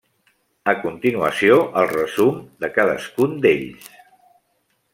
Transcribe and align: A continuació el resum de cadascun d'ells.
A 0.71 0.73
continuació 0.85 1.59
el 1.81 1.85
resum 1.91 2.39
de 2.65 2.71
cadascun 2.79 3.37
d'ells. 3.45 3.87